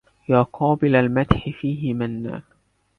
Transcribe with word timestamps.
يا 0.29 0.41
قابل 0.41 0.95
المدح 0.95 1.49
فيه 1.61 1.93
منا 1.93 2.41